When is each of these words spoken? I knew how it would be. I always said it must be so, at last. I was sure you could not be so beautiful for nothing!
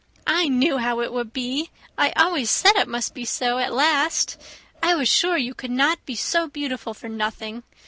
I 0.25 0.47
knew 0.47 0.79
how 0.79 1.01
it 1.01 1.13
would 1.13 1.31
be. 1.31 1.69
I 1.95 2.09
always 2.15 2.49
said 2.49 2.75
it 2.75 2.87
must 2.87 3.13
be 3.13 3.23
so, 3.23 3.59
at 3.59 3.71
last. 3.71 4.35
I 4.81 4.95
was 4.95 5.07
sure 5.07 5.37
you 5.37 5.53
could 5.53 5.69
not 5.69 6.03
be 6.07 6.15
so 6.15 6.47
beautiful 6.47 6.95
for 6.95 7.07
nothing! 7.07 7.61